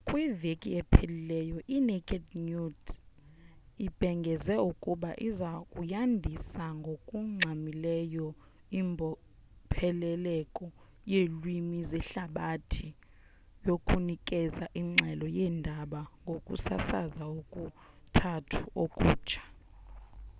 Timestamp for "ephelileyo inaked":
0.79-2.25